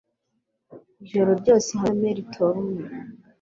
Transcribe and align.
ijoro 1.03 1.31
ryose 1.41 1.71
hamwe 1.83 2.07
na 2.09 2.13
Mel 2.15 2.19
Torme 2.33 2.81